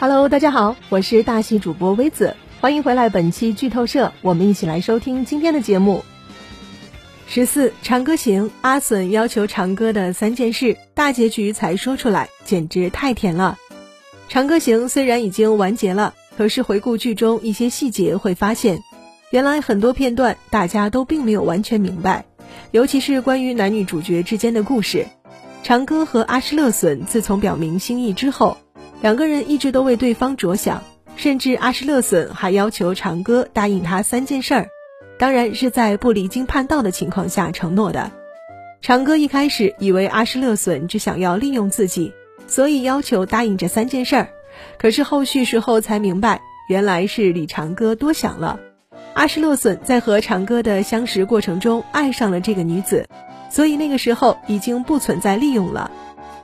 [0.00, 6.04] Hello，大家好，我是大戏主播微子，欢迎回来本期剧透社，我们一起来收听今天的节目。
[7.26, 13.58] 十四长歌行，阿隼要求长歌的三件事，大结局才说出来，简直太甜了。
[14.28, 18.84] 长歌行虽然已经完结了，可是回顾剧中一些细节，会发现，
[19.30, 22.24] 原来很多片段大家都并没有完全明白，
[22.70, 25.08] 尤其是关于男女主角之间的故事。
[25.64, 28.58] 长歌和阿诗勒隼自从表明心意之后。
[29.00, 30.82] 两个人一直都为对方着想，
[31.16, 34.68] 甚至阿什勒隼还要求长歌答应他三件事儿，
[35.18, 38.10] 当然是在不离经叛道的情况下承诺的。
[38.80, 42.12] 长歌一开始以为阿什勒隼只想要利用自己，
[42.46, 44.28] 所以要求答应这三件事儿，
[44.78, 48.58] 可是后续时候才明白，原来是李长歌多想了。
[49.14, 53.06] 阿什勒隼在和长歌的相识过程中爱上了这个女子，
[53.48, 55.90] 所以那个时候已经不存在利用了。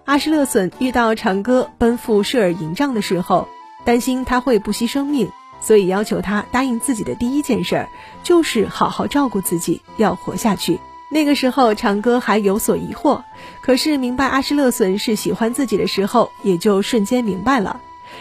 [0.05, 3.49] 阿什勒隼遇到长歌奔赴舍尔营帐的时候，
[3.85, 7.89] 担心他会不惜生命，所以要求他答应自己的第一件事儿
[8.23, 10.79] 就是好好照顾自己，要活下去。
[11.11, 13.23] 那个时候长歌还有所疑惑，
[13.63, 17.81] 可是明白阿什勒隼是喜欢自己的时候，也就瞬间明白了。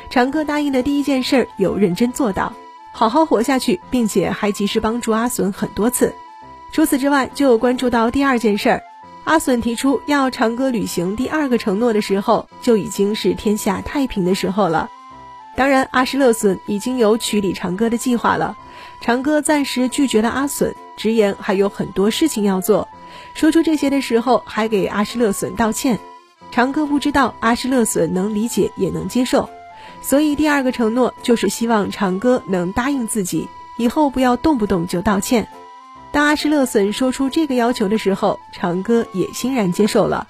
[0.09, 2.53] 长歌答应的第一件事儿有认真做到，
[2.93, 6.13] 好好活下去，并且还及时帮助阿隼很多次。
[6.71, 8.83] 除此之外，就关注到第二件事儿。
[9.23, 14.89] 阿隼提出要长歌履行第二个承诺的时候，就已经是天下太平的时候了。
[15.55, 18.57] 当然，阿什勒隼已经有娶李长歌的计划了。
[18.99, 22.87] 长歌暂时拒绝了阿隼，直言还有很多事情要做。
[23.33, 25.99] 说出这些的时候，还给阿什勒隼道歉。
[26.51, 29.49] 长歌不知道阿什勒隼能理解也能接受，
[30.01, 35.47] 所以第二个承诺就是希望长歌能答应自己，以后不要动不动就道歉。
[36.13, 40.27] 当阿什勒隼说出这个要求的时候，长歌也欣然接受了。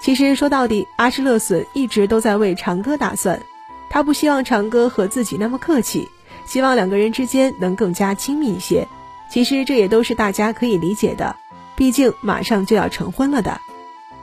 [0.00, 3.42] 其实说到底，阿什勒隼一直都在为长歌打算，
[3.90, 6.08] 他不希望长歌和自己那么客气，
[6.46, 8.86] 希望两个人之间能更加亲密一些。
[9.28, 11.34] 其实这也都是大家可以理解的，
[11.74, 13.60] 毕竟马上就要成婚了的。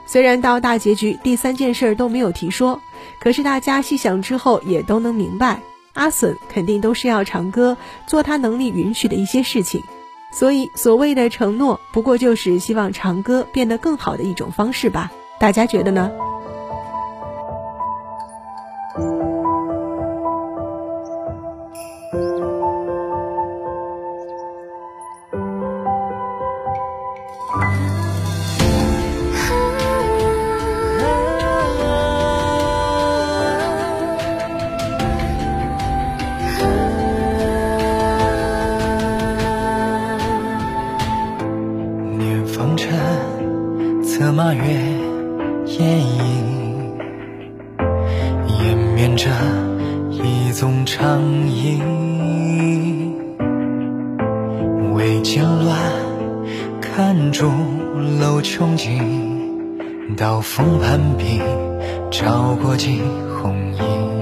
[0.06, 2.80] 虽然到大结局第三件事都没有提说，
[3.20, 5.60] 可是大家细想之后也都能明白，
[5.92, 9.82] 阿隼肯定都是要长歌做他能力允许的一些事情。
[10.30, 15.10] 所以，所谓的承诺，不过就是希望长歌变得更好的一种方式吧？
[15.38, 16.10] 大家觉得呢？
[42.56, 44.62] 风尘策马月
[45.66, 46.98] 掩影，
[48.58, 49.28] 延绵着
[50.10, 51.82] 一纵长影。
[54.94, 55.78] 未见乱，
[56.80, 57.52] 看竹
[58.18, 59.02] 楼琼景，
[60.16, 61.42] 刀锋攀壁，
[62.10, 63.02] 照过惊
[63.38, 64.15] 鸿影。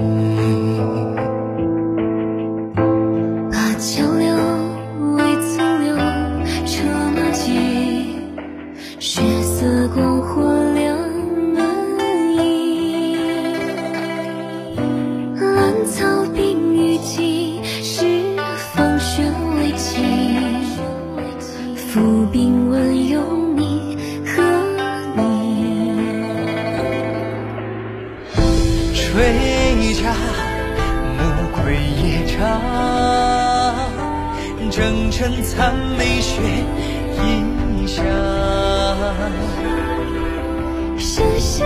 [31.64, 32.60] 归夜长，
[34.70, 36.42] 征尘残梅雪
[37.16, 38.04] 一香。
[40.98, 41.64] 世事。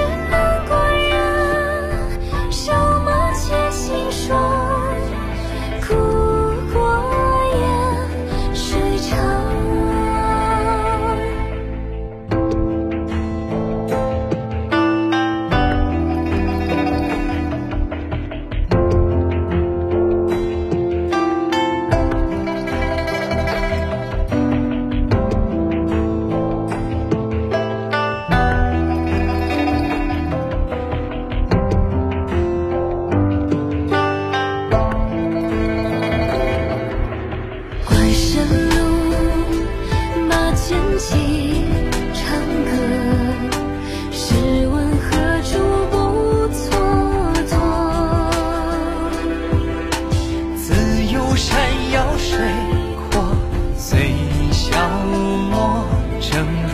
[56.38, 56.67] 等。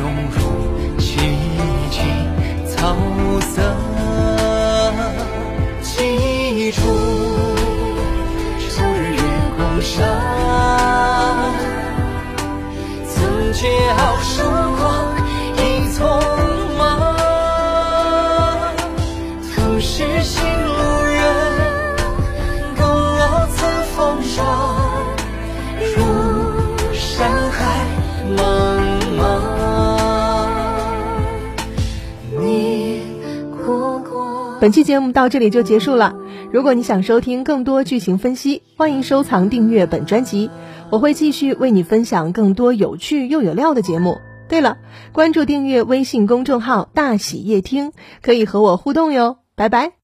[34.65, 36.17] 本期节目到这里就结束了。
[36.51, 40.49] 如果你想收听更多剧情分析，欢迎收藏订阅本专辑，
[40.89, 44.17] 我会继续为你分享更多有趣又有料的节目。
[44.49, 44.79] 对了，
[45.13, 47.93] 关注订阅微信公众号“大喜夜听”，
[48.25, 49.37] 可以和我互动哟。
[49.55, 50.04] 拜拜。